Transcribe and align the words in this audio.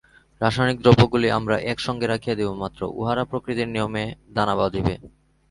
রাসায়নিক 0.41 0.77
দ্রব্যগুলি 0.81 1.27
আমরা 1.31 1.55
এক 1.71 1.77
সঙ্গে 1.79 2.05
রাখিয়া 2.07 2.35
দিব 2.35 2.49
মাত্র, 2.53 2.81
উহারা 2.99 3.23
প্রকৃতির 3.25 3.67
নিয়মে 3.67 4.03
দানা 4.35 4.53
বাঁধিবে। 4.55 4.93